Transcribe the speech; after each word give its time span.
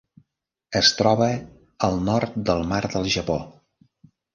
Es 0.79 0.89
troba 1.01 1.29
al 1.89 2.03
nord 2.09 2.43
del 2.49 2.69
Mar 2.75 2.85
del 2.97 3.11
Japó. 3.19 3.41